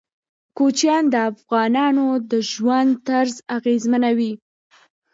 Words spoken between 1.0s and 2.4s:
د افغانانو د